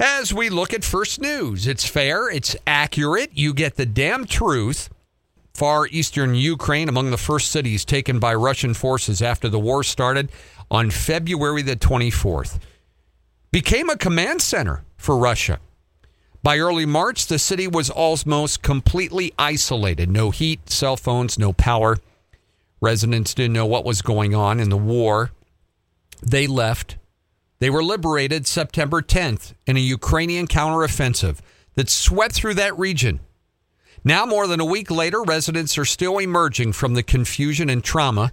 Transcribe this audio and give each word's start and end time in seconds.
as 0.00 0.32
we 0.32 0.48
look 0.48 0.72
at 0.72 0.84
First 0.84 1.20
News. 1.20 1.66
It's 1.66 1.86
fair, 1.86 2.30
it's 2.30 2.56
accurate, 2.66 3.30
you 3.34 3.52
get 3.52 3.76
the 3.76 3.86
damn 3.86 4.24
truth. 4.24 4.88
Far 5.54 5.88
eastern 5.88 6.34
Ukraine, 6.34 6.88
among 6.88 7.10
the 7.10 7.16
first 7.16 7.50
cities 7.50 7.84
taken 7.84 8.20
by 8.20 8.34
Russian 8.34 8.74
forces 8.74 9.20
after 9.20 9.48
the 9.48 9.58
war 9.58 9.82
started 9.82 10.30
on 10.70 10.90
February 10.90 11.62
the 11.62 11.74
24th, 11.74 12.60
became 13.50 13.90
a 13.90 13.96
command 13.96 14.40
center 14.40 14.84
for 14.96 15.16
Russia. 15.16 15.58
By 16.44 16.58
early 16.58 16.86
March, 16.86 17.26
the 17.26 17.40
city 17.40 17.66
was 17.66 17.90
almost 17.90 18.62
completely 18.62 19.32
isolated 19.36 20.08
no 20.10 20.30
heat, 20.30 20.70
cell 20.70 20.96
phones, 20.96 21.38
no 21.38 21.52
power. 21.52 21.98
Residents 22.80 23.34
didn't 23.34 23.54
know 23.54 23.66
what 23.66 23.84
was 23.84 24.02
going 24.02 24.36
on 24.36 24.60
in 24.60 24.68
the 24.68 24.76
war. 24.76 25.32
They 26.22 26.46
left. 26.46 26.96
They 27.60 27.70
were 27.70 27.82
liberated 27.82 28.46
September 28.46 29.02
10th 29.02 29.54
in 29.66 29.76
a 29.76 29.80
Ukrainian 29.80 30.46
counteroffensive 30.46 31.38
that 31.74 31.88
swept 31.88 32.34
through 32.34 32.54
that 32.54 32.78
region. 32.78 33.20
Now, 34.04 34.24
more 34.24 34.46
than 34.46 34.60
a 34.60 34.64
week 34.64 34.90
later, 34.90 35.22
residents 35.22 35.76
are 35.76 35.84
still 35.84 36.18
emerging 36.18 36.72
from 36.72 36.94
the 36.94 37.02
confusion 37.02 37.68
and 37.68 37.82
trauma. 37.82 38.32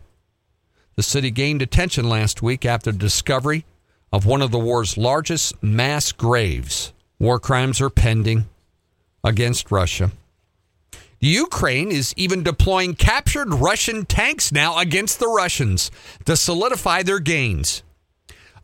The 0.96 1.04
city 1.04 1.32
gained 1.32 1.62
attention 1.62 2.08
last 2.08 2.42
week 2.42 2.66
after 2.66 2.92
the 2.92 2.98
discovery 2.98 3.66
of 4.14 4.26
one 4.26 4.42
of 4.42 4.52
the 4.52 4.60
war's 4.60 4.98
largest 4.98 5.62
mass 5.62 6.12
graves. 6.12 6.94
War 7.20 7.40
crimes 7.40 7.82
are 7.82 7.90
pending 7.90 8.48
against 9.24 9.72
Russia. 9.72 10.12
The 11.20 11.28
Ukraine 11.28 11.92
is 11.92 12.14
even 12.16 12.44
deploying 12.44 12.94
captured 12.94 13.54
Russian 13.54 14.06
tanks 14.06 14.52
now 14.52 14.78
against 14.78 15.20
the 15.20 15.28
Russians 15.28 15.90
to 16.26 16.38
solidify 16.38 17.04
their 17.04 17.20
gains. 17.20 17.82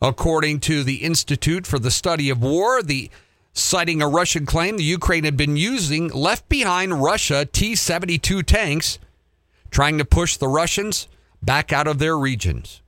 According 0.02 0.58
to 0.60 0.82
the 0.82 0.96
Institute 0.96 1.64
for 1.64 1.78
the 1.78 1.92
Study 1.92 2.28
of 2.28 2.42
War, 2.42 2.82
the 2.82 3.08
citing 3.52 4.02
a 4.02 4.08
Russian 4.08 4.44
claim 4.44 4.76
the 4.76 4.82
Ukraine 4.82 5.22
had 5.22 5.36
been 5.36 5.56
using 5.56 6.08
left 6.08 6.48
behind 6.48 7.04
Russia 7.04 7.46
T-72 7.46 8.44
tanks 8.44 8.98
trying 9.70 9.98
to 9.98 10.04
push 10.04 10.36
the 10.36 10.48
Russians 10.48 11.06
back 11.40 11.72
out 11.72 11.86
of 11.86 12.00
their 12.00 12.18
regions. 12.18 12.82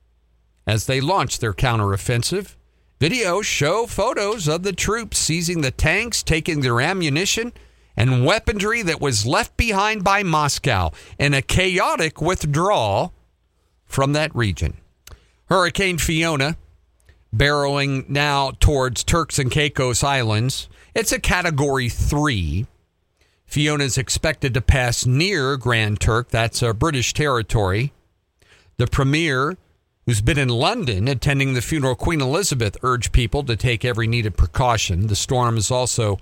As 0.67 0.87
they 0.87 0.99
launched 0.99 1.39
their 1.39 1.53
counteroffensive, 1.53 2.55
videos 2.99 3.43
show 3.43 3.85
photos 3.85 4.49
of 4.49 4.63
the 4.63 4.73
troops 4.73 5.17
seizing 5.17 5.61
the 5.61 5.71
tanks, 5.71 6.21
taking 6.21 6.59
their 6.59 6.81
ammunition, 6.81 7.53
and 7.95 8.25
weaponry 8.25 8.81
that 8.81 8.99
was 8.99 9.25
left 9.25 9.55
behind 9.55 10.03
by 10.03 10.21
Moscow 10.21 10.91
in 11.17 11.33
a 11.33 11.41
chaotic 11.41 12.19
withdrawal 12.19 13.13
from 13.85 14.11
that 14.11 14.35
region. 14.35 14.75
Hurricane 15.45 15.97
Fiona, 15.97 16.57
barreling 17.35 18.07
now 18.07 18.51
towards 18.59 19.03
Turks 19.03 19.39
and 19.39 19.51
Caicos 19.51 20.03
Islands, 20.03 20.69
it's 20.93 21.11
a 21.11 21.19
category 21.19 21.89
three. 21.89 22.65
Fiona 23.45 23.83
is 23.83 23.97
expected 23.97 24.53
to 24.53 24.61
pass 24.61 25.05
near 25.05 25.57
Grand 25.57 25.99
Turk, 25.99 26.29
that's 26.29 26.61
a 26.61 26.73
British 26.73 27.13
territory. 27.13 27.93
The 28.77 28.87
premier, 28.87 29.57
who's 30.05 30.21
been 30.21 30.37
in 30.37 30.49
London 30.49 31.07
attending 31.07 31.53
the 31.53 31.61
funeral 31.61 31.93
of 31.93 31.99
Queen 31.99 32.21
Elizabeth, 32.21 32.77
urged 32.83 33.11
people 33.11 33.43
to 33.43 33.55
take 33.55 33.85
every 33.85 34.07
needed 34.07 34.37
precaution. 34.37 35.07
The 35.07 35.15
storm 35.15 35.57
is 35.57 35.71
also 35.71 36.17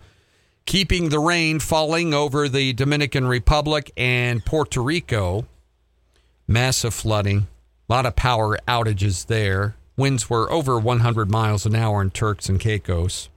keeping 0.66 1.10
the 1.10 1.20
rain 1.20 1.60
falling 1.60 2.14
over 2.14 2.48
the 2.48 2.74
Dominican 2.74 3.28
Republic 3.28 3.92
and 3.98 4.44
Puerto 4.46 4.82
Rico. 4.82 5.46
Massive 6.48 6.94
flooding, 6.94 7.48
a 7.90 7.94
lot 7.94 8.06
of 8.06 8.16
power 8.16 8.58
outages 8.68 9.28
there. 9.28 9.76
Winds 9.96 10.28
were 10.30 10.52
over 10.52 10.80
100 10.80 11.30
miles 11.30 11.66
an 11.66 11.76
hour 11.76 12.02
in 12.02 12.10
Turks 12.10 12.50
and 12.50 12.60
Caicos. 12.60 13.30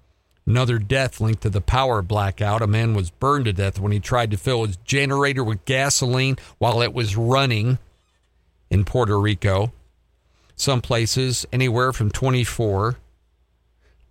Another 0.46 0.78
death 0.78 1.20
linked 1.20 1.42
to 1.42 1.50
the 1.50 1.60
power 1.60 2.02
blackout. 2.02 2.62
A 2.62 2.66
man 2.66 2.94
was 2.94 3.10
burned 3.10 3.44
to 3.46 3.52
death 3.52 3.78
when 3.78 3.92
he 3.92 4.00
tried 4.00 4.30
to 4.30 4.38
fill 4.38 4.64
his 4.64 4.78
generator 4.78 5.44
with 5.44 5.64
gasoline 5.64 6.36
while 6.58 6.80
it 6.80 6.94
was 6.94 7.16
running 7.16 7.78
in 8.70 8.84
Puerto 8.84 9.18
Rico. 9.18 9.72
Some 10.54 10.80
places, 10.80 11.44
anywhere 11.52 11.92
from 11.92 12.10
24 12.10 12.96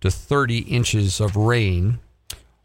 to 0.02 0.10
30 0.10 0.58
inches 0.58 1.20
of 1.20 1.36
rain. 1.36 2.00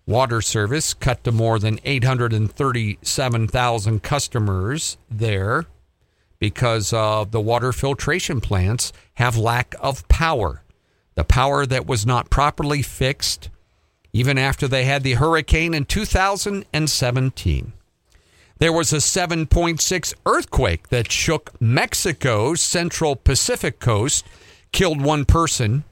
Water 0.05 0.41
service 0.41 0.93
cut 0.93 1.23
to 1.23 1.31
more 1.31 1.57
than 1.57 1.79
837,000 1.83 4.03
customers 4.03 4.97
there 5.09 5.65
because 6.41 6.91
uh, 6.91 7.23
the 7.23 7.39
water 7.39 7.71
filtration 7.71 8.41
plants 8.41 8.91
have 9.13 9.37
lack 9.37 9.75
of 9.79 10.05
power. 10.09 10.63
The 11.13 11.23
power 11.23 11.67
that 11.67 11.85
was 11.85 12.03
not 12.03 12.31
properly 12.31 12.81
fixed 12.81 13.49
even 14.11 14.37
after 14.37 14.67
they 14.67 14.83
had 14.83 15.03
the 15.03 15.13
hurricane 15.13 15.73
in 15.75 15.85
2017. 15.85 17.73
There 18.57 18.73
was 18.73 18.91
a 18.91 18.97
7.6 18.97 20.13
earthquake 20.25 20.89
that 20.89 21.11
shook 21.11 21.61
Mexico's 21.61 22.59
central 22.59 23.15
Pacific 23.15 23.79
coast, 23.79 24.25
killed 24.71 24.99
one 24.99 25.25
person. 25.25 25.83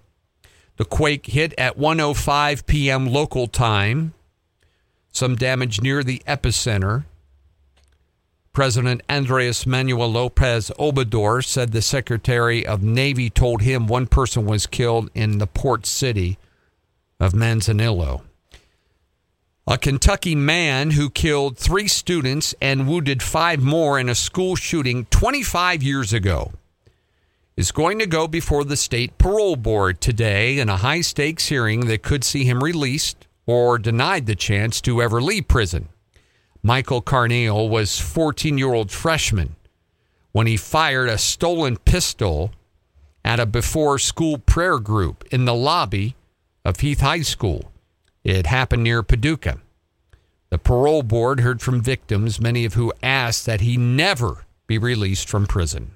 The 0.78 0.86
quake 0.86 1.28
hit 1.28 1.54
at 1.60 1.78
1:05 1.78 2.66
p.m. 2.66 3.06
local 3.06 3.46
time. 3.48 4.16
Some 5.12 5.36
damage 5.36 5.82
near 5.82 6.04
the 6.04 6.24
epicenter. 6.28 7.06
President 8.60 9.02
Andres 9.08 9.66
Manuel 9.66 10.12
Lopez 10.12 10.70
Obrador 10.78 11.42
said 11.42 11.72
the 11.72 11.82
Secretary 11.82 12.68
of 12.68 12.84
Navy 12.84 13.30
told 13.30 13.62
him 13.62 13.88
one 13.88 14.06
person 14.06 14.46
was 14.46 14.68
killed 14.68 15.10
in 15.16 15.38
the 15.38 15.48
port 15.48 15.86
city 15.86 16.38
of 17.22 17.32
Manzanillo. 17.32 18.24
A 19.66 19.78
Kentucky 19.78 20.36
man 20.36 20.92
who 20.92 21.10
killed 21.10 21.58
three 21.58 21.88
students 21.88 22.54
and 22.62 22.86
wounded 22.86 23.24
five 23.24 23.62
more 23.62 23.98
in 23.98 24.10
a 24.10 24.14
school 24.14 24.58
shooting 24.58 25.06
25 25.06 25.82
years 25.82 26.12
ago 26.12 26.52
is 27.56 27.72
going 27.72 27.98
to 28.00 28.08
go 28.08 28.28
before 28.28 28.66
the 28.66 28.76
state 28.76 29.18
parole 29.18 29.56
board 29.56 30.02
today 30.02 30.60
in 30.60 30.68
a 30.68 30.76
high 30.76 31.00
stakes 31.00 31.48
hearing 31.48 31.86
that 31.86 32.04
could 32.04 32.26
see 32.26 32.44
him 32.44 32.62
released 32.62 33.26
or 33.46 33.80
denied 33.80 34.26
the 34.26 34.36
chance 34.36 34.82
to 34.82 35.02
ever 35.02 35.22
leave 35.22 35.48
prison. 35.48 35.88
Michael 36.62 37.02
Carneal 37.02 37.70
was 37.70 38.00
14 38.00 38.58
year 38.58 38.74
old 38.74 38.92
freshman 38.92 39.56
when 40.32 40.48
he 40.48 40.58
fired 40.58 41.10
a 41.10 41.18
stolen 41.18 41.78
pistol 41.78 42.52
at 43.24 43.40
a 43.40 43.46
before 43.46 43.98
school 43.98 44.38
prayer 44.38 44.80
group 44.80 45.24
in 45.32 45.46
the 45.46 45.54
lobby 45.54 46.16
of 46.66 46.80
Heath 46.80 47.00
High 47.00 47.22
School. 47.22 47.72
It 48.24 48.46
happened 48.46 48.84
near 48.84 49.04
Paducah. 49.04 49.60
The 50.50 50.58
parole 50.58 51.04
board 51.04 51.40
heard 51.40 51.62
from 51.62 51.82
victims, 51.82 52.40
many 52.40 52.66
of 52.66 52.74
who 52.74 52.92
asked 53.02 53.46
that 53.46 53.62
he 53.62 53.78
never 53.78 54.46
be 54.68 54.78
released 54.78 55.30
from 55.30 55.46
prison. 55.46 55.92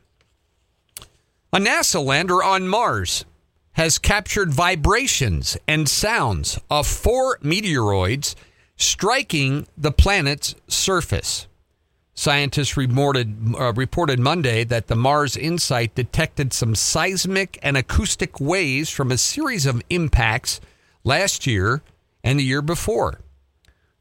A 1.51 1.57
NASA 1.57 2.03
lander 2.03 2.41
on 2.41 2.68
Mars 2.68 3.25
has 3.74 3.97
captured 3.97 4.53
vibrations 4.53 5.57
and 5.68 5.90
sounds 5.90 6.59
of 6.69 6.88
four 6.88 7.38
meteoroids 7.40 8.35
striking 8.75 9.67
the 9.78 9.91
planet's 9.91 10.56
surface. 10.67 11.47
Scientists 12.16 12.78
reported, 12.78 13.56
uh, 13.59 13.73
reported 13.73 14.19
Monday 14.19 14.63
that 14.63 14.88
the 14.88 14.95
Mars 14.95 15.35
InSight 15.35 15.95
detected 15.95 16.53
some 16.53 16.75
seismic 16.75 17.57
and 17.63 17.75
acoustic 17.75 18.39
waves 18.39 18.89
from 18.89 19.12
a 19.12 19.17
series 19.17 19.66
of 19.66 19.81
impacts 19.89 20.62
last 21.03 21.47
year 21.47 21.81
and 22.23 22.39
the 22.39 22.44
year 22.44 22.62
before. 22.62 23.19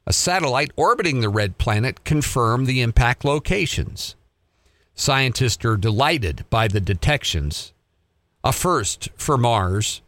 A 0.06 0.12
satellite 0.12 0.72
orbiting 0.76 1.20
the 1.20 1.28
red 1.28 1.58
planet 1.58 2.04
confirmed 2.04 2.66
the 2.66 2.82
impact 2.82 3.24
locations. 3.24 4.14
Scientists 4.94 5.64
are 5.64 5.76
delighted 5.76 6.44
by 6.50 6.68
the 6.68 6.80
detections, 6.80 7.72
a 8.44 8.52
first 8.52 9.08
for 9.16 9.38
Mars 9.38 10.02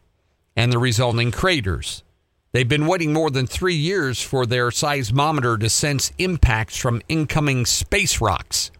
and 0.55 0.71
the 0.71 0.77
resulting 0.77 1.31
craters. 1.31 2.03
They've 2.55 2.65
been 2.65 2.87
waiting 2.87 3.11
more 3.11 3.29
than 3.29 3.47
three 3.47 3.75
years 3.75 4.21
for 4.21 4.45
their 4.45 4.69
seismometer 4.69 5.59
to 5.59 5.67
sense 5.67 6.13
impacts 6.17 6.77
from 6.77 7.01
incoming 7.09 7.65
space 7.65 8.21
rocks. 8.21 8.71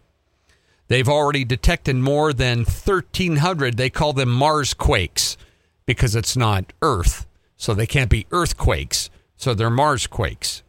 They've 0.88 1.06
already 1.06 1.44
detected 1.44 1.96
more 1.96 2.32
than 2.32 2.60
1,300. 2.60 3.76
They 3.76 3.90
call 3.90 4.14
them 4.14 4.30
Mars 4.30 4.72
quakes 4.72 5.36
because 5.84 6.16
it's 6.16 6.38
not 6.38 6.72
Earth. 6.80 7.26
So 7.58 7.74
they 7.74 7.86
can't 7.86 8.08
be 8.08 8.26
earthquakes. 8.32 9.10
So 9.36 9.52
they're 9.52 9.68
Mars 9.68 10.06
quakes. 10.06 10.62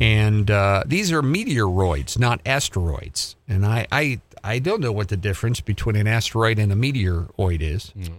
And 0.00 0.50
uh, 0.50 0.84
these 0.86 1.12
are 1.12 1.20
meteoroids, 1.20 2.18
not 2.18 2.40
asteroids. 2.46 3.36
And 3.46 3.66
I, 3.66 3.86
I, 3.92 4.22
I 4.42 4.58
don't 4.58 4.80
know 4.80 4.90
what 4.90 5.08
the 5.08 5.18
difference 5.18 5.60
between 5.60 5.96
an 5.96 6.06
asteroid 6.06 6.58
and 6.58 6.72
a 6.72 6.76
meteoroid 6.76 7.60
is. 7.60 7.92
Mm-hmm. 7.94 8.14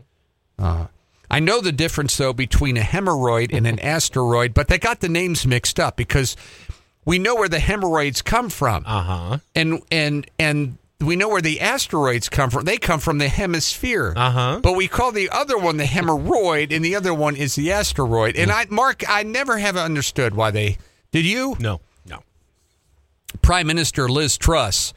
Uh, 0.59 0.86
I 1.30 1.39
know 1.39 1.62
the 1.62 1.72
difference, 1.72 2.16
though, 2.18 2.33
between 2.33 2.77
a 2.77 2.81
hemorrhoid 2.81 3.54
and 3.54 3.66
an 3.68 3.80
asteroid, 3.80 4.54
but 4.54 4.68
they 4.68 4.77
got 4.77 5.00
the 5.00 5.10
names 5.10 5.45
mixed 5.45 5.80
up 5.80 5.95
because 5.95 6.36
we 7.04 7.19
know 7.19 7.36
where 7.36 7.50
the 7.50 7.60
hemorrhoids 7.60 8.22
come 8.22 8.50
from. 8.50 8.83
Uh 8.86 9.04
huh. 9.04 9.38
And, 9.56 9.81
and, 9.92 10.30
and 10.39 10.77
we 11.01 11.16
know 11.16 11.30
where 11.30 11.42
the 11.42 11.62
asteroids 11.62 12.30
come 12.30 12.50
from. 12.50 12.66
They 12.66 12.77
come 12.77 13.00
from 13.00 13.18
the 13.18 13.27
hemisphere. 13.27 14.13
Uh-huh. 14.16 14.60
But 14.62 14.74
we 14.74 14.88
call 14.88 15.12
the 15.12 15.30
other 15.30 15.57
one 15.57 15.77
the 15.77 15.83
hemorrhoid, 15.83 16.74
and 16.74 16.83
the 16.83 16.95
other 16.95 17.13
one 17.13 17.36
is 17.36 17.56
the 17.56 17.72
asteroid. 17.72 18.36
And 18.36 18.51
I, 18.51 18.66
Mark, 18.69 19.04
I 19.07 19.24
never 19.24 19.57
have 19.57 19.77
understood 19.77 20.36
why 20.36 20.51
they. 20.51 20.77
Did 21.12 21.25
you? 21.25 21.56
No, 21.60 21.81
no. 22.06 22.24
Prime 23.42 23.68
Minister 23.68 24.10
Liz 24.10 24.38
Truss 24.38 24.94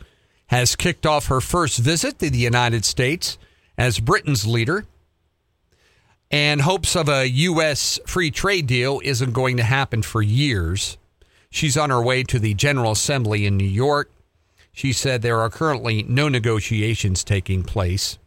has 0.47 0.77
kicked 0.77 1.05
off 1.05 1.27
her 1.27 1.41
first 1.41 1.79
visit 1.79 2.19
to 2.21 2.31
the 2.31 2.39
United 2.39 2.85
States 2.85 3.39
as 3.77 4.01
Britain's 4.01 4.47
leader. 4.47 4.87
And 6.31 6.61
hopes 6.61 6.95
of 6.95 7.09
a 7.09 7.27
U.S. 7.27 7.99
free 8.07 8.31
trade 8.31 8.67
deal 8.67 9.01
isn't 9.03 9.33
going 9.33 9.57
to 9.57 9.63
happen 9.63 10.03
for 10.03 10.21
years. 10.21 10.99
She's 11.51 11.77
on 11.77 11.91
her 11.91 12.03
way 12.03 12.23
to 12.25 12.39
the 12.39 12.55
General 12.55 12.93
Assembly 12.93 13.47
in 13.47 13.57
New 13.57 13.65
York. 13.65 14.11
She 14.73 14.93
said 14.93 15.23
there 15.23 15.41
are 15.41 15.51
currently 15.51 16.03
no 16.03 16.29
negotiations 16.29 17.25
taking 17.25 17.63
place. 17.63 18.19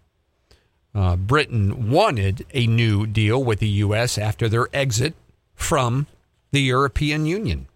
Uh, 0.93 1.15
Britain 1.15 1.89
wanted 1.89 2.45
a 2.53 2.67
new 2.67 3.05
deal 3.05 3.41
with 3.41 3.59
the 3.59 3.67
U.S. 3.67 4.17
after 4.17 4.49
their 4.49 4.67
exit 4.73 5.13
from 5.53 6.07
the 6.51 6.61
European 6.61 7.25
Union. 7.25 7.67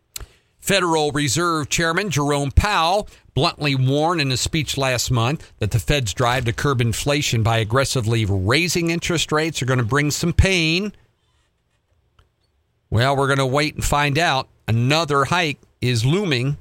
Federal 0.66 1.12
Reserve 1.12 1.70
Chairman 1.70 2.10
Jerome 2.10 2.50
Powell 2.50 3.08
bluntly 3.36 3.76
warned 3.76 4.20
in 4.20 4.32
a 4.32 4.38
speech 4.38 4.78
last 4.78 5.12
month 5.12 5.54
that 5.60 5.70
the 5.70 5.78
Fed's 5.78 6.12
drive 6.12 6.46
to 6.46 6.54
curb 6.54 6.82
inflation 6.82 7.44
by 7.44 7.60
aggressively 7.60 8.26
raising 8.26 8.90
interest 8.90 9.32
rates 9.32 9.62
are 9.62 9.68
going 9.68 9.78
to 9.78 9.86
bring 9.86 10.10
some 10.10 10.34
pain. 10.34 10.92
Well, 12.90 13.16
we're 13.16 13.28
going 13.28 13.38
to 13.38 13.46
wait 13.46 13.76
and 13.76 13.86
find 13.86 14.18
out. 14.18 14.48
Another 14.68 15.26
hike 15.26 15.60
is 15.82 16.04
looming, 16.04 16.58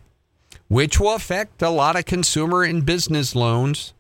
which 0.69 1.01
will 1.01 1.15
affect 1.15 1.63
a 1.63 1.71
lot 1.71 1.97
of 1.97 2.05
consumer 2.05 2.63
and 2.63 2.85
business 2.85 3.35
loans, 3.35 3.95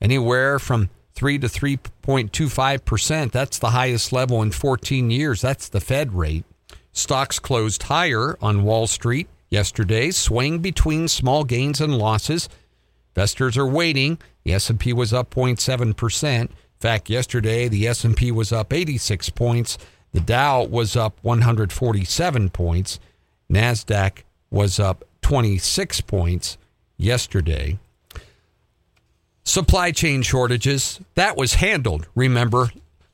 anywhere 0.00 0.60
from 0.60 0.90
3 1.14 1.40
to 1.40 1.48
3.25%. 1.48 3.32
That's 3.32 3.58
the 3.58 3.70
highest 3.70 4.12
level 4.12 4.42
in 4.42 4.52
14 4.52 5.10
years. 5.10 5.40
That's 5.40 5.68
the 5.68 5.80
Fed 5.80 6.12
rate. 6.12 6.44
Stocks 6.92 7.40
closed 7.40 7.82
higher 7.82 8.38
on 8.40 8.62
Wall 8.62 8.86
Street 8.86 9.28
yesterday, 9.50 10.10
swaying 10.10 10.60
between 10.60 11.08
small 11.08 11.44
gains 11.44 11.80
and 11.80 11.98
losses. 11.98 12.48
Investors 13.14 13.58
are 13.58 13.66
waiting. 13.66 14.18
The 14.44 14.54
S&P 14.54 14.92
was 14.92 15.12
up 15.12 15.34
0.7%. 15.34 16.40
In 16.40 16.48
fact, 16.78 17.10
yesterday 17.10 17.68
the 17.68 17.86
S&P 17.86 18.32
was 18.32 18.52
up 18.52 18.72
86 18.72 19.28
points. 19.30 19.76
The 20.12 20.20
Dow 20.20 20.64
was 20.64 20.96
up 20.96 21.18
147 21.22 22.50
points. 22.50 22.98
Nasdaq 23.50 24.22
was 24.50 24.80
up 24.80 25.04
26 25.22 26.00
points 26.02 26.56
yesterday. 26.96 27.78
Supply 29.44 29.90
chain 29.90 30.22
shortages, 30.22 31.00
that 31.14 31.36
was 31.36 31.54
handled, 31.54 32.06
remember, 32.14 32.70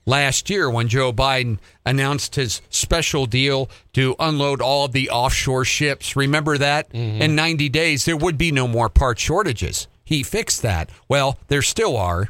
last 0.06 0.48
year 0.48 0.70
when 0.70 0.88
Joe 0.88 1.12
Biden 1.12 1.58
announced 1.84 2.36
his 2.36 2.62
special 2.70 3.26
deal 3.26 3.68
to 3.92 4.16
unload 4.18 4.62
all 4.62 4.86
of 4.86 4.92
the 4.92 5.10
offshore 5.10 5.64
ships. 5.64 6.16
Remember 6.16 6.56
that? 6.56 6.90
Mm-hmm. 6.92 7.22
In 7.22 7.34
90 7.34 7.68
days, 7.68 8.04
there 8.04 8.16
would 8.16 8.38
be 8.38 8.52
no 8.52 8.66
more 8.66 8.88
part 8.88 9.18
shortages. 9.18 9.88
He 10.04 10.22
fixed 10.22 10.62
that. 10.62 10.88
Well, 11.08 11.38
there 11.48 11.62
still 11.62 11.96
are. 11.96 12.28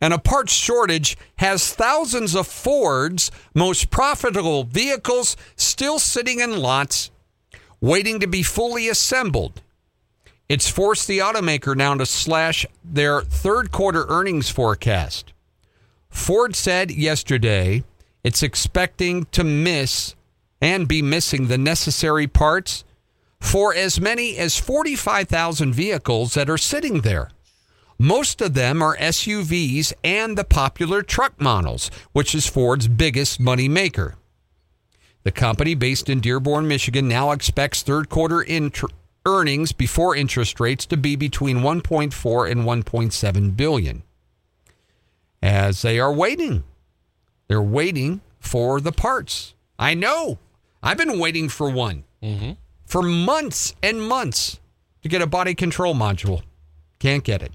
And 0.00 0.12
a 0.12 0.18
parts 0.18 0.52
shortage 0.52 1.16
has 1.36 1.72
thousands 1.72 2.34
of 2.34 2.48
Ford's 2.48 3.30
most 3.54 3.90
profitable 3.90 4.64
vehicles 4.64 5.36
still 5.54 6.00
sitting 6.00 6.40
in 6.40 6.56
lots, 6.56 7.12
waiting 7.80 8.18
to 8.18 8.26
be 8.26 8.42
fully 8.42 8.88
assembled. 8.88 9.62
It's 10.48 10.68
forced 10.68 11.06
the 11.06 11.20
automaker 11.20 11.76
now 11.76 11.94
to 11.94 12.04
slash 12.04 12.66
their 12.84 13.22
third 13.22 13.70
quarter 13.70 14.04
earnings 14.08 14.50
forecast. 14.50 15.32
Ford 16.12 16.54
said 16.54 16.90
yesterday 16.90 17.82
it's 18.22 18.42
expecting 18.42 19.24
to 19.32 19.42
miss 19.42 20.14
and 20.60 20.86
be 20.86 21.02
missing 21.02 21.48
the 21.48 21.58
necessary 21.58 22.28
parts 22.28 22.84
for 23.40 23.74
as 23.74 24.00
many 24.00 24.36
as 24.36 24.58
45,000 24.58 25.72
vehicles 25.72 26.34
that 26.34 26.48
are 26.48 26.58
sitting 26.58 27.00
there. 27.00 27.30
Most 27.98 28.40
of 28.40 28.54
them 28.54 28.82
are 28.82 28.96
SUVs 28.98 29.92
and 30.04 30.38
the 30.38 30.44
popular 30.44 31.02
truck 31.02 31.40
models, 31.40 31.90
which 32.12 32.34
is 32.34 32.46
Ford's 32.46 32.86
biggest 32.86 33.40
money 33.40 33.68
maker. 33.68 34.14
The 35.24 35.32
company, 35.32 35.74
based 35.74 36.08
in 36.08 36.20
Dearborn, 36.20 36.68
Michigan, 36.68 37.08
now 37.08 37.30
expects 37.32 37.82
third 37.82 38.08
quarter 38.08 38.42
int- 38.42 38.82
earnings 39.24 39.72
before 39.72 40.14
interest 40.14 40.60
rates 40.60 40.84
to 40.86 40.96
be 40.96 41.16
between 41.16 41.58
1.4 41.58 42.50
and 42.50 42.64
1.7 42.64 43.56
billion. 43.56 44.02
As 45.42 45.82
they 45.82 45.98
are 45.98 46.12
waiting, 46.12 46.62
they're 47.48 47.60
waiting 47.60 48.20
for 48.38 48.80
the 48.80 48.92
parts. 48.92 49.54
I 49.78 49.94
know. 49.94 50.38
I've 50.82 50.98
been 50.98 51.18
waiting 51.18 51.48
for 51.48 51.70
one 51.70 52.04
mm-hmm. 52.22 52.52
for 52.86 53.02
months 53.02 53.74
and 53.82 54.02
months 54.02 54.60
to 55.02 55.08
get 55.08 55.22
a 55.22 55.26
body 55.26 55.54
control 55.54 55.94
module. 55.94 56.42
Can't 56.98 57.24
get 57.24 57.42
it. 57.42 57.52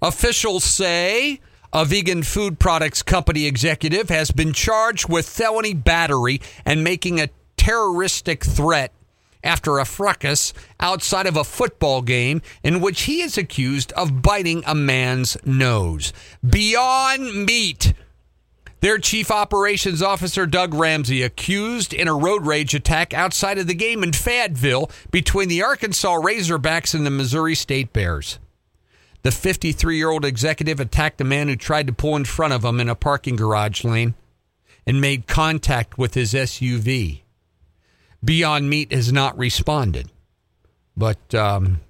Officials 0.00 0.64
say 0.64 1.40
a 1.72 1.84
vegan 1.84 2.22
food 2.22 2.58
products 2.58 3.02
company 3.02 3.46
executive 3.46 4.08
has 4.08 4.30
been 4.30 4.52
charged 4.52 5.08
with 5.08 5.28
felony 5.28 5.74
battery 5.74 6.40
and 6.64 6.84
making 6.84 7.20
a 7.20 7.28
terroristic 7.56 8.44
threat 8.44 8.92
after 9.44 9.78
a 9.78 9.84
fracas 9.84 10.52
outside 10.80 11.26
of 11.26 11.36
a 11.36 11.44
football 11.44 12.02
game 12.02 12.42
in 12.64 12.80
which 12.80 13.02
he 13.02 13.20
is 13.20 13.38
accused 13.38 13.92
of 13.92 14.22
biting 14.22 14.64
a 14.66 14.74
man's 14.74 15.36
nose. 15.44 16.12
Beyond 16.44 17.46
Meat. 17.46 17.94
Their 18.80 18.98
chief 18.98 19.30
operations 19.30 20.02
officer, 20.02 20.44
Doug 20.44 20.74
Ramsey, 20.74 21.22
accused 21.22 21.94
in 21.94 22.06
a 22.06 22.14
road 22.14 22.44
rage 22.44 22.74
attack 22.74 23.14
outside 23.14 23.56
of 23.56 23.66
the 23.66 23.74
game 23.74 24.02
in 24.02 24.12
Fayetteville 24.12 24.90
between 25.10 25.48
the 25.48 25.62
Arkansas 25.62 26.16
Razorbacks 26.16 26.94
and 26.94 27.06
the 27.06 27.10
Missouri 27.10 27.54
State 27.54 27.94
Bears. 27.94 28.38
The 29.22 29.30
53 29.30 29.96
year 29.96 30.10
old 30.10 30.26
executive 30.26 30.80
attacked 30.80 31.18
a 31.22 31.24
man 31.24 31.48
who 31.48 31.56
tried 31.56 31.86
to 31.86 31.94
pull 31.94 32.14
in 32.14 32.26
front 32.26 32.52
of 32.52 32.62
him 32.62 32.78
in 32.78 32.90
a 32.90 32.94
parking 32.94 33.36
garage 33.36 33.84
lane 33.84 34.14
and 34.86 35.00
made 35.00 35.26
contact 35.26 35.96
with 35.96 36.12
his 36.12 36.34
SUV. 36.34 37.23
Beyond 38.24 38.70
Meat 38.70 38.92
has 38.92 39.12
not 39.12 39.36
responded, 39.36 40.10
but 40.96 41.34
um, 41.34 41.80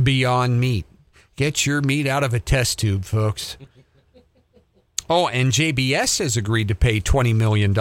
Beyond 0.00 0.60
Meat. 0.60 0.86
Get 1.36 1.66
your 1.66 1.80
meat 1.80 2.06
out 2.06 2.22
of 2.22 2.34
a 2.34 2.40
test 2.40 2.78
tube, 2.78 3.04
folks. 3.04 3.56
Oh, 5.08 5.28
and 5.28 5.50
JBS 5.50 6.20
has 6.20 6.36
agreed 6.36 6.68
to 6.68 6.74
pay 6.74 7.00
$20 7.00 7.34
million. 7.34 7.72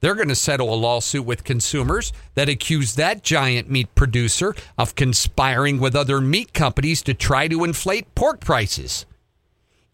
They're 0.00 0.14
going 0.14 0.28
to 0.28 0.34
settle 0.34 0.72
a 0.72 0.76
lawsuit 0.76 1.24
with 1.24 1.44
consumers 1.44 2.12
that 2.34 2.48
accuse 2.48 2.94
that 2.94 3.22
giant 3.22 3.70
meat 3.70 3.94
producer 3.94 4.54
of 4.76 4.94
conspiring 4.94 5.78
with 5.78 5.94
other 5.96 6.20
meat 6.20 6.52
companies 6.52 7.02
to 7.02 7.14
try 7.14 7.48
to 7.48 7.64
inflate 7.64 8.14
pork 8.14 8.40
prices, 8.40 9.06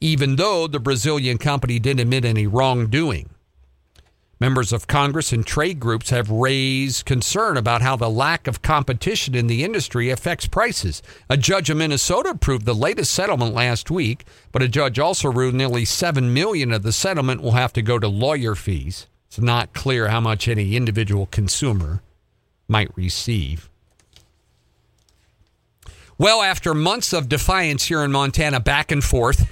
even 0.00 0.37
though 0.37 0.66
the 0.66 0.80
Brazilian 0.80 1.38
company 1.38 1.78
didn't 1.78 2.00
admit 2.00 2.25
any 2.25 2.46
wrongdoing. 2.46 3.30
Members 4.38 4.71
of 4.71 4.87
Congress 4.87 5.33
and 5.33 5.47
trade 5.47 5.81
groups 5.81 6.11
have 6.11 6.31
raised 6.31 7.07
concern 7.07 7.57
about 7.57 7.81
how 7.81 7.97
the 7.97 8.11
lack 8.11 8.47
of 8.47 8.61
competition 8.61 9.35
in 9.35 9.47
the 9.47 9.64
industry 9.64 10.11
affects 10.11 10.47
prices. 10.47 11.02
A 11.31 11.38
judge 11.38 11.71
in 11.71 11.78
Minnesota 11.78 12.31
approved 12.31 12.66
the 12.66 12.75
latest 12.75 13.14
settlement 13.14 13.55
last 13.55 13.90
week, 13.90 14.26
but 14.52 14.61
a 14.61 14.69
judge 14.69 14.99
also 14.99 15.33
ruled 15.33 15.55
nearly 15.55 15.87
7 15.87 16.35
million 16.35 16.71
of 16.71 16.83
the 16.83 16.93
settlement 16.93 17.40
will 17.40 17.52
have 17.52 17.73
to 17.73 17.81
go 17.81 17.99
to 17.99 18.09
lawyer 18.09 18.55
fees. 18.55 19.07
It's 19.28 19.40
not 19.40 19.73
clear 19.73 20.09
how 20.09 20.21
much 20.21 20.49
any 20.49 20.76
individual 20.76 21.25
consumer 21.26 22.02
might 22.69 22.95
receive. 22.95 23.71
Well, 26.19 26.43
after 26.43 26.75
months 26.75 27.14
of 27.14 27.31
defiance 27.31 27.85
here 27.85 28.02
in 28.02 28.12
Montana 28.12 28.61
back 28.61 28.93
and 28.93 29.02
forth, 29.02 29.50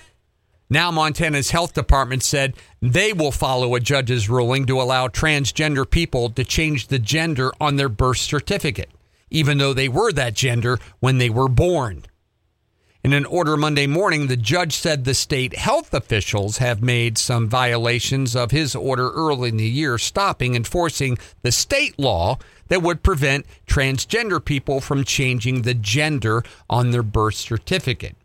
now, 0.71 0.91
Montana's 0.91 1.51
health 1.51 1.75
department 1.75 2.23
said 2.23 2.55
they 2.81 3.13
will 3.13 3.33
follow 3.33 3.75
a 3.75 3.81
judge's 3.81 4.31
ruling 4.31 4.65
to 4.67 4.81
allow 4.81 5.09
transgender 5.09 5.89
people 5.89 6.31
to 6.31 6.45
change 6.45 6.87
the 6.87 6.99
gender 6.99 7.53
on 7.61 7.77
their 7.77 7.91
birth 7.91 8.19
certificate, 8.19 8.91
even 9.31 9.59
though 9.59 9.75
they 9.75 9.89
were 9.89 10.11
that 10.13 10.35
gender 10.35 10.79
when 11.01 11.19
they 11.19 11.29
were 11.29 11.49
born. 11.49 12.05
In 13.05 13.13
an 13.13 13.27
order 13.27 13.59
Monday 13.59 13.87
morning, 13.87 14.29
the 14.29 14.37
judge 14.37 14.73
said 14.73 15.05
the 15.05 15.13
state 15.13 15.55
health 15.55 15.93
officials 15.93 16.57
have 16.57 16.83
made 16.83 17.19
some 17.19 17.51
violations 17.51 18.35
of 18.35 18.51
his 18.51 18.75
order 18.75 19.11
early 19.11 19.51
in 19.51 19.59
the 19.59 19.69
year, 19.69 19.99
stopping 19.99 20.55
enforcing 20.55 21.19
the 21.43 21.53
state 21.53 21.99
law 21.99 22.39
that 22.69 22.81
would 22.81 23.03
prevent 23.03 23.45
transgender 23.67 24.43
people 24.43 24.81
from 24.81 25.05
changing 25.05 25.63
the 25.63 25.75
gender 25.75 26.43
on 26.71 26.93
their 26.93 27.03
birth 27.03 27.35
certificate. 27.35 28.17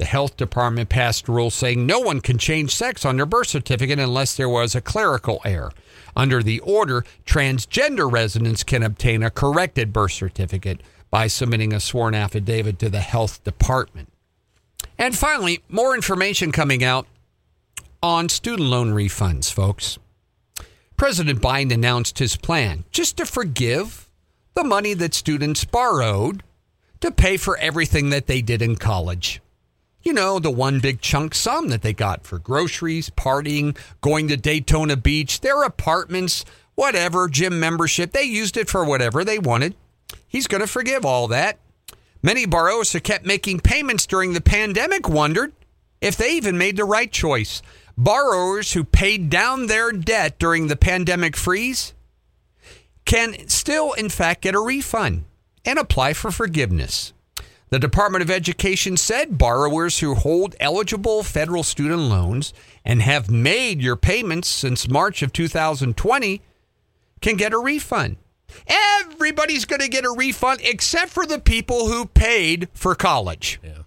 The 0.00 0.06
health 0.06 0.38
department 0.38 0.88
passed 0.88 1.28
a 1.28 1.32
rule 1.32 1.50
saying 1.50 1.84
no 1.84 2.00
one 2.00 2.22
can 2.22 2.38
change 2.38 2.74
sex 2.74 3.04
on 3.04 3.16
their 3.18 3.26
birth 3.26 3.48
certificate 3.48 3.98
unless 3.98 4.34
there 4.34 4.48
was 4.48 4.74
a 4.74 4.80
clerical 4.80 5.42
error. 5.44 5.72
Under 6.16 6.42
the 6.42 6.58
order, 6.60 7.04
transgender 7.26 8.10
residents 8.10 8.64
can 8.64 8.82
obtain 8.82 9.22
a 9.22 9.30
corrected 9.30 9.92
birth 9.92 10.12
certificate, 10.12 10.80
by 11.10 11.26
submitting 11.26 11.74
a 11.74 11.80
sworn 11.80 12.14
affidavit 12.14 12.78
to 12.78 12.88
the 12.88 13.00
health 13.00 13.44
department. 13.44 14.10
And 14.96 15.14
finally, 15.14 15.62
more 15.68 15.94
information 15.94 16.50
coming 16.50 16.82
out 16.82 17.06
on 18.02 18.30
student 18.30 18.70
loan 18.70 18.94
refunds, 18.94 19.52
folks. 19.52 19.98
President 20.96 21.42
Biden 21.42 21.74
announced 21.74 22.20
his 22.20 22.38
plan 22.38 22.84
just 22.90 23.18
to 23.18 23.26
forgive 23.26 24.08
the 24.54 24.64
money 24.64 24.94
that 24.94 25.12
students 25.12 25.66
borrowed 25.66 26.42
to 27.00 27.10
pay 27.10 27.36
for 27.36 27.58
everything 27.58 28.08
that 28.08 28.28
they 28.28 28.40
did 28.40 28.62
in 28.62 28.76
college. 28.76 29.42
You 30.02 30.14
know, 30.14 30.38
the 30.38 30.50
one 30.50 30.80
big 30.80 31.00
chunk 31.00 31.34
sum 31.34 31.68
that 31.68 31.82
they 31.82 31.92
got 31.92 32.24
for 32.24 32.38
groceries, 32.38 33.10
partying, 33.10 33.76
going 34.00 34.28
to 34.28 34.36
Daytona 34.36 34.96
Beach, 34.96 35.40
their 35.40 35.62
apartments, 35.62 36.44
whatever, 36.74 37.28
gym 37.28 37.60
membership. 37.60 38.12
They 38.12 38.22
used 38.22 38.56
it 38.56 38.70
for 38.70 38.84
whatever 38.84 39.24
they 39.24 39.38
wanted. 39.38 39.74
He's 40.26 40.46
going 40.46 40.62
to 40.62 40.66
forgive 40.66 41.04
all 41.04 41.28
that. 41.28 41.58
Many 42.22 42.46
borrowers 42.46 42.92
who 42.92 43.00
kept 43.00 43.26
making 43.26 43.60
payments 43.60 44.06
during 44.06 44.32
the 44.32 44.40
pandemic 44.40 45.08
wondered 45.08 45.52
if 46.00 46.16
they 46.16 46.32
even 46.32 46.56
made 46.56 46.76
the 46.76 46.84
right 46.84 47.10
choice. 47.10 47.62
Borrowers 47.96 48.72
who 48.72 48.84
paid 48.84 49.28
down 49.28 49.66
their 49.66 49.92
debt 49.92 50.38
during 50.38 50.68
the 50.68 50.76
pandemic 50.76 51.36
freeze 51.36 51.92
can 53.04 53.48
still, 53.48 53.92
in 53.92 54.08
fact, 54.08 54.42
get 54.42 54.54
a 54.54 54.60
refund 54.60 55.24
and 55.64 55.78
apply 55.78 56.14
for 56.14 56.30
forgiveness. 56.30 57.12
The 57.70 57.78
Department 57.78 58.22
of 58.22 58.30
Education 58.30 58.96
said 58.96 59.38
borrowers 59.38 60.00
who 60.00 60.16
hold 60.16 60.56
eligible 60.58 61.22
federal 61.22 61.62
student 61.62 62.02
loans 62.02 62.52
and 62.84 63.00
have 63.00 63.30
made 63.30 63.80
your 63.80 63.94
payments 63.94 64.48
since 64.48 64.88
March 64.88 65.22
of 65.22 65.32
2020 65.32 66.42
can 67.20 67.36
get 67.36 67.52
a 67.52 67.58
refund. 67.58 68.16
Everybody's 68.66 69.64
going 69.64 69.80
to 69.80 69.88
get 69.88 70.04
a 70.04 70.10
refund 70.10 70.60
except 70.64 71.12
for 71.12 71.24
the 71.24 71.38
people 71.38 71.86
who 71.86 72.06
paid 72.06 72.68
for 72.74 72.96
college. 72.96 73.60
Yeah. 73.62 73.82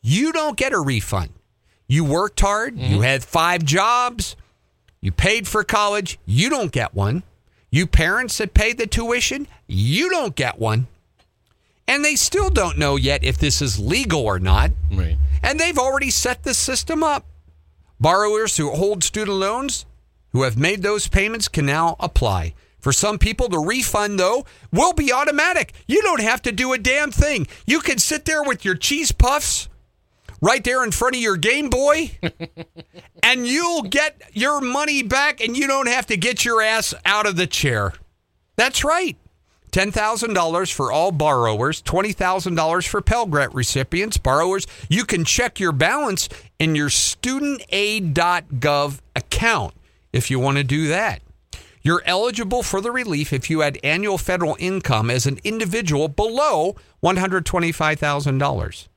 You 0.00 0.32
don't 0.32 0.56
get 0.56 0.72
a 0.72 0.78
refund. 0.78 1.30
You 1.88 2.04
worked 2.04 2.38
hard, 2.40 2.78
you 2.78 2.96
mm-hmm. 2.96 3.02
had 3.02 3.24
five 3.24 3.64
jobs, 3.64 4.36
you 5.00 5.10
paid 5.10 5.48
for 5.48 5.64
college, 5.64 6.20
you 6.24 6.48
don't 6.48 6.70
get 6.70 6.94
one. 6.94 7.24
You 7.70 7.86
parents 7.86 8.38
that 8.38 8.54
paid 8.54 8.78
the 8.78 8.86
tuition, 8.86 9.48
you 9.66 10.08
don't 10.08 10.36
get 10.36 10.58
one. 10.58 10.86
And 11.88 12.04
they 12.04 12.16
still 12.16 12.50
don't 12.50 12.78
know 12.78 12.96
yet 12.96 13.24
if 13.24 13.38
this 13.38 13.60
is 13.60 13.78
legal 13.78 14.22
or 14.22 14.38
not. 14.38 14.70
Right. 14.90 15.16
And 15.42 15.58
they've 15.58 15.78
already 15.78 16.10
set 16.10 16.42
the 16.42 16.54
system 16.54 17.02
up. 17.02 17.26
Borrowers 18.00 18.56
who 18.56 18.70
hold 18.70 19.04
student 19.04 19.36
loans 19.36 19.86
who 20.32 20.42
have 20.42 20.56
made 20.56 20.82
those 20.82 21.08
payments 21.08 21.48
can 21.48 21.66
now 21.66 21.96
apply. 22.00 22.54
For 22.80 22.92
some 22.92 23.18
people, 23.18 23.48
the 23.48 23.60
refund, 23.60 24.18
though, 24.18 24.44
will 24.72 24.92
be 24.92 25.12
automatic. 25.12 25.72
You 25.86 26.02
don't 26.02 26.20
have 26.20 26.42
to 26.42 26.52
do 26.52 26.72
a 26.72 26.78
damn 26.78 27.12
thing. 27.12 27.46
You 27.64 27.80
can 27.80 27.98
sit 27.98 28.24
there 28.24 28.42
with 28.42 28.64
your 28.64 28.74
cheese 28.74 29.12
puffs 29.12 29.68
right 30.40 30.64
there 30.64 30.82
in 30.82 30.90
front 30.90 31.14
of 31.14 31.22
your 31.22 31.36
Game 31.36 31.70
Boy, 31.70 32.18
and 33.22 33.46
you'll 33.46 33.82
get 33.82 34.20
your 34.32 34.60
money 34.60 35.04
back, 35.04 35.40
and 35.40 35.56
you 35.56 35.68
don't 35.68 35.86
have 35.86 36.06
to 36.06 36.16
get 36.16 36.44
your 36.44 36.60
ass 36.60 36.92
out 37.06 37.26
of 37.26 37.36
the 37.36 37.46
chair. 37.46 37.92
That's 38.56 38.82
right. 38.82 39.16
$10,000 39.72 40.72
for 40.72 40.92
all 40.92 41.12
borrowers, 41.12 41.82
$20,000 41.82 42.86
for 42.86 43.00
Pell 43.00 43.26
Grant 43.26 43.54
recipients. 43.54 44.18
Borrowers, 44.18 44.66
you 44.88 45.04
can 45.04 45.24
check 45.24 45.58
your 45.58 45.72
balance 45.72 46.28
in 46.58 46.74
your 46.74 46.88
studentaid.gov 46.88 49.00
account 49.16 49.74
if 50.12 50.30
you 50.30 50.38
want 50.38 50.58
to 50.58 50.64
do 50.64 50.88
that. 50.88 51.22
You're 51.84 52.02
eligible 52.06 52.62
for 52.62 52.80
the 52.80 52.92
relief 52.92 53.32
if 53.32 53.50
you 53.50 53.60
had 53.60 53.78
annual 53.82 54.16
federal 54.18 54.56
income 54.60 55.10
as 55.10 55.26
an 55.26 55.40
individual 55.42 56.06
below 56.06 56.76
$125,000. 57.02 58.88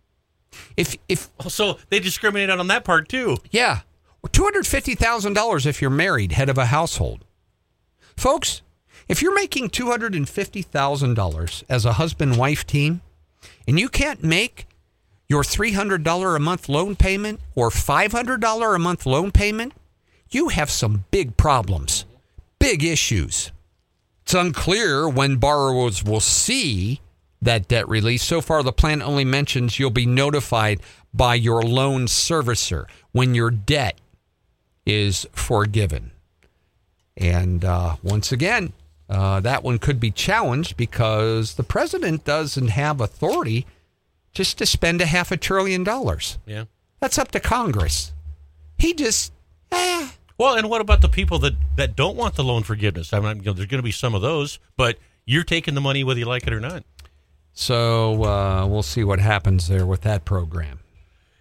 If 0.77 0.95
if 1.09 1.29
oh, 1.43 1.49
So 1.49 1.79
they 1.89 1.99
discriminate 1.99 2.49
on 2.49 2.67
that 2.67 2.85
part 2.85 3.09
too. 3.09 3.37
yeah, 3.49 3.81
$250,000 4.25 5.65
if 5.65 5.81
you're 5.81 5.89
married, 5.89 6.33
head 6.33 6.49
of 6.49 6.57
a 6.57 6.67
household. 6.67 7.25
Folks, 8.15 8.61
if 9.07 9.21
you're 9.21 9.35
making 9.35 9.69
$250,000 9.69 11.63
as 11.69 11.85
a 11.85 11.93
husband 11.93 12.37
wife 12.37 12.65
team 12.65 13.01
and 13.67 13.79
you 13.79 13.89
can't 13.89 14.23
make 14.23 14.67
your 15.27 15.43
$300 15.43 16.35
a 16.35 16.39
month 16.39 16.69
loan 16.69 16.95
payment 16.95 17.39
or 17.55 17.69
$500 17.69 18.75
a 18.75 18.79
month 18.79 19.05
loan 19.05 19.31
payment, 19.31 19.73
you 20.29 20.49
have 20.49 20.69
some 20.69 21.05
big 21.11 21.37
problems, 21.37 22.05
big 22.59 22.83
issues. 22.83 23.51
It's 24.23 24.33
unclear 24.33 25.07
when 25.07 25.37
borrowers 25.37 26.03
will 26.03 26.19
see 26.19 27.01
that 27.41 27.67
debt 27.67 27.87
release. 27.87 28.23
So 28.23 28.41
far, 28.41 28.63
the 28.63 28.73
plan 28.73 29.01
only 29.01 29.23
mentions 29.23 29.77
you'll 29.77 29.91
be 29.91 30.07
notified 30.07 30.81
by 31.13 31.35
your 31.35 31.61
loan 31.61 32.07
servicer 32.07 32.85
when 33.11 33.35
your 33.35 33.51
debt 33.51 33.99
is 34.85 35.27
forgiven. 35.31 36.11
And 37.15 37.63
uh, 37.63 37.95
once 38.03 38.31
again, 38.31 38.73
uh, 39.09 39.39
that 39.41 39.63
one 39.63 39.77
could 39.77 39.99
be 39.99 40.11
challenged 40.11 40.77
because 40.77 41.55
the 41.55 41.63
president 41.63 42.25
doesn't 42.25 42.69
have 42.69 42.99
authority 43.01 43.65
just 44.33 44.57
to 44.57 44.65
spend 44.65 45.01
a 45.01 45.05
half 45.05 45.31
a 45.31 45.37
trillion 45.37 45.83
dollars. 45.83 46.37
Yeah. 46.45 46.65
That's 46.99 47.17
up 47.17 47.31
to 47.31 47.39
Congress. 47.39 48.13
He 48.77 48.93
just, 48.93 49.31
eh, 49.71 50.09
Well, 50.37 50.55
and 50.55 50.69
what 50.69 50.81
about 50.81 51.01
the 51.01 51.09
people 51.09 51.39
that, 51.39 51.53
that 51.77 51.95
don't 51.95 52.17
want 52.17 52.35
the 52.35 52.43
loan 52.43 52.63
forgiveness? 52.63 53.13
I 53.13 53.19
mean, 53.19 53.37
you 53.37 53.43
know, 53.43 53.53
there's 53.53 53.67
going 53.67 53.79
to 53.79 53.83
be 53.83 53.91
some 53.91 54.15
of 54.15 54.21
those, 54.21 54.59
but 54.75 54.97
you're 55.25 55.43
taking 55.43 55.75
the 55.75 55.81
money 55.81 56.03
whether 56.03 56.19
you 56.19 56.25
like 56.25 56.47
it 56.47 56.53
or 56.53 56.59
not. 56.59 56.83
So 57.53 58.23
uh, 58.25 58.67
we'll 58.67 58.83
see 58.83 59.03
what 59.03 59.19
happens 59.19 59.67
there 59.69 59.85
with 59.85 60.01
that 60.01 60.25
program. 60.25 60.79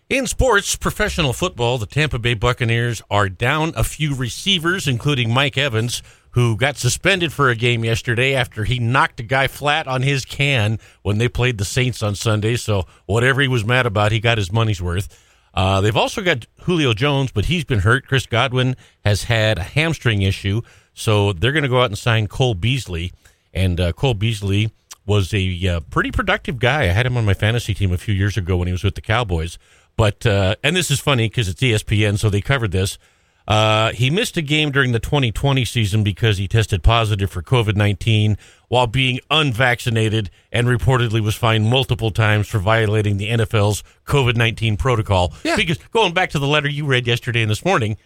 In 0.09 0.27
sports, 0.27 0.77
professional 0.77 1.33
football, 1.33 1.79
the 1.79 1.87
Tampa 1.87 2.19
Bay 2.19 2.35
Buccaneers 2.35 3.03
are 3.11 3.29
down 3.29 3.73
a 3.75 3.83
few 3.83 4.15
receivers, 4.15 4.87
including 4.87 5.33
Mike 5.33 5.59
Evans, 5.59 6.03
who 6.35 6.57
got 6.57 6.77
suspended 6.77 7.33
for 7.33 7.49
a 7.49 7.55
game 7.55 7.85
yesterday 7.85 8.35
after 8.35 8.65
he 8.65 8.81
knocked 8.81 9.21
a 9.21 9.23
guy 9.23 9.47
flat 9.47 9.87
on 9.87 10.03
his 10.03 10.25
can 10.25 10.81
when 11.03 11.19
they 11.19 11.29
played 11.29 11.59
the 11.59 11.65
Saints 11.65 12.03
on 12.03 12.17
Sunday. 12.17 12.57
So 12.57 12.87
whatever 13.07 13.41
he 13.41 13.47
was 13.47 13.65
mad 13.65 13.87
about, 13.87 14.11
he 14.11 14.19
got 14.19 14.37
his 14.37 14.53
money's 14.53 14.83
worth. 14.83 15.09
Uh, 15.55 15.81
they've 15.81 15.97
also 15.97 16.23
got 16.23 16.47
Julio 16.63 16.93
Jones, 16.93 17.31
but 17.31 17.45
he's 17.45 17.65
been 17.65 17.79
hurt. 17.79 18.09
Chris 18.09 18.27
Godwin 18.27 18.75
has 19.05 19.25
had 19.25 19.59
a 19.59 19.63
hamstring 19.63 20.23
issue, 20.23 20.63
so 20.93 21.33
they're 21.33 21.53
going 21.53 21.63
to 21.63 21.69
go 21.69 21.81
out 21.81 21.91
and 21.91 21.97
sign 21.97 22.27
Cole 22.27 22.55
Beasley. 22.55 23.13
And 23.53 23.81
uh, 23.81 23.93
Cole 23.93 24.15
Beasley 24.15 24.73
was 25.07 25.33
a 25.33 25.69
uh, 25.69 25.81
pretty 25.91 26.11
productive 26.11 26.59
guy. 26.59 26.83
I 26.83 26.87
had 26.87 27.07
him 27.07 27.17
on 27.17 27.25
my 27.25 27.35
fantasy 27.35 27.75
team 27.75 27.93
a 27.93 27.99
few 27.99 28.15
years 28.15 28.37
ago 28.37 28.57
when 28.57 28.67
he 28.67 28.73
was 28.73 28.83
with 28.83 28.97
the 28.97 29.01
Cowboys. 29.01 29.57
But 29.97 30.27
uh, 30.27 30.57
and 30.65 30.75
this 30.75 30.91
is 30.91 30.99
funny 30.99 31.29
because 31.29 31.49
it's 31.49 31.61
ESPN, 31.61 32.19
so 32.19 32.29
they 32.29 32.41
covered 32.41 32.73
this. 32.73 32.99
Uh, 33.47 33.93
he 33.93 34.09
missed 34.09 34.37
a 34.39 34.43
game 34.43 34.71
during 34.73 34.93
the 34.93 34.99
2020 34.99 35.65
season 35.67 36.03
because 36.03 36.39
he 36.39 36.49
tested 36.49 36.83
positive 36.83 37.31
for 37.31 37.43
COVID 37.43 37.77
19 37.77 38.39
while 38.69 38.87
being 38.87 39.21
unvaccinated 39.31 40.31
and 40.51 40.67
reportedly 40.67 41.21
was 41.21 41.35
fined 41.35 41.67
multiple 41.69 42.11
times 42.11 42.49
for 42.49 42.59
violating 42.59 43.19
the 43.19 43.29
NFL's 43.29 43.85
COVID 44.07 44.37
19 44.37 44.79
protocol. 44.79 45.35
Yeah. 45.45 45.57
Because 45.57 45.77
going 45.93 46.15
back 46.15 46.31
to 46.31 46.39
the 46.39 46.47
letter 46.47 46.69
you 46.69 46.87
read 46.87 47.07
yesterday 47.07 47.43
and 47.43 47.51
this 47.51 47.65
morning, 47.65 47.99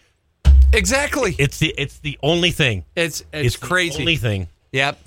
Exactly. 0.73 1.35
it's 1.39 1.57
the 1.59 1.73
it's 1.77 1.99
the 1.99 2.19
only 2.21 2.51
thing. 2.51 2.83
It's 2.95 3.23
it's, 3.33 3.57
the 3.57 3.65
crazy. 3.65 4.01
only 4.01 4.17
thing. 4.17 4.49
Yep. 4.73 4.99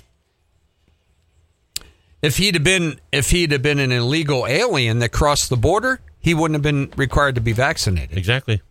If 2.21 2.37
he'd 2.37 2.55
have 2.55 2.63
been 2.63 2.99
if 3.11 3.29
he'd 3.29 3.51
have 3.51 3.61
been 3.61 3.79
an 3.79 3.91
illegal 3.91 4.47
alien 4.47 4.99
that 4.99 5.09
crossed 5.11 5.49
the 5.49 5.57
border, 5.57 5.99
he 6.19 6.33
wouldn't 6.33 6.55
have 6.55 6.61
been 6.63 6.91
required 6.97 7.35
to 7.35 7.41
be 7.41 7.51
vaccinated. 7.51 8.17
Exactly. 8.17 8.61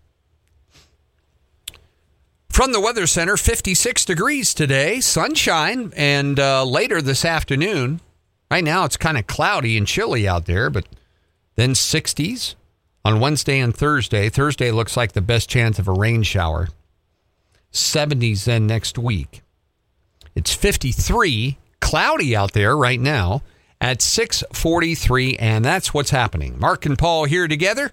From 2.53 2.73
the 2.73 2.81
Weather 2.81 3.07
Center, 3.07 3.39
56 3.39 4.05
degrees 4.05 4.53
today, 4.53 5.01
sunshine, 5.01 5.91
and 5.97 6.39
uh, 6.39 6.67
later 6.67 7.01
this 7.01 7.25
afternoon. 7.25 8.03
Right 8.51 8.63
now, 8.63 8.85
it's 8.85 8.99
kind 8.99 9.17
of 9.17 9.27
cloudy 9.27 9.79
and 9.79 9.87
chilly 9.87 10.29
out 10.29 10.45
there, 10.45 10.69
but 10.69 10.85
then 11.55 11.71
60s 11.71 12.55
on 13.07 13.21
Wednesday 13.21 13.59
and 13.59 13.75
Thursday. 13.75 14.29
Thursday 14.29 14.71
looks 14.71 14.99
like 14.99 15.13
the 15.13 15.23
best 15.23 15.49
chance 15.49 15.79
of 15.79 15.89
a 15.89 15.93
rain 15.93 16.23
shower. 16.25 16.69
70s 17.73 18.45
then 18.45 18.67
next 18.67 18.99
week. 18.99 19.41
It's 20.35 20.55
53, 20.55 21.57
cloudy 21.81 22.37
out 22.37 22.53
there 22.53 22.77
right 22.77 23.01
now 23.01 23.41
at 23.81 24.03
643, 24.03 25.39
and 25.39 25.65
that's 25.65 25.95
what's 25.95 26.11
happening. 26.11 26.61
Mark 26.61 26.85
and 26.85 26.99
Paul 26.99 27.25
here 27.25 27.49
together, 27.49 27.91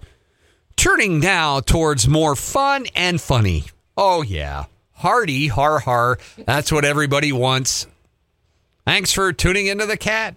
turning 0.76 1.18
now 1.18 1.60
towards 1.60 2.06
more 2.06 2.36
fun 2.36 2.84
and 2.94 3.22
funny. 3.22 3.64
Oh, 4.02 4.22
yeah. 4.22 4.64
Hardy, 4.92 5.48
har 5.48 5.78
har. 5.80 6.18
That's 6.46 6.72
what 6.72 6.86
everybody 6.86 7.32
wants. 7.32 7.86
Thanks 8.86 9.12
for 9.12 9.30
tuning 9.30 9.66
into 9.66 9.84
the 9.84 9.98
cat. 9.98 10.36